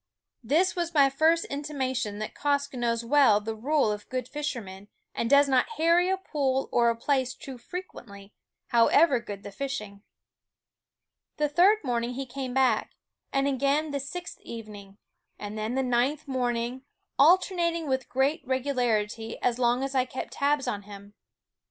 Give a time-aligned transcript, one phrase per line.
[0.43, 4.87] This was my first intimation that Quoskh knows well the rule of good fisher men,
[5.13, 8.33] and does not harry a pool or a place too frequently,
[8.69, 10.01] however good the fishing.
[11.37, 12.95] The third morning he came back;
[13.31, 14.97] and again |(the sixth evening;
[15.37, 16.81] and then the ninth morn, ing,
[17.19, 21.13] alternating with great regularity as long as I kept tabs on him.